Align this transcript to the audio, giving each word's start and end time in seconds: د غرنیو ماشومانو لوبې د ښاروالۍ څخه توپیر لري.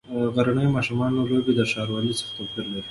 د 0.13 0.13
غرنیو 0.35 0.75
ماشومانو 0.77 1.27
لوبې 1.29 1.51
د 1.55 1.61
ښاروالۍ 1.71 2.13
څخه 2.19 2.31
توپیر 2.37 2.65
لري. 2.71 2.79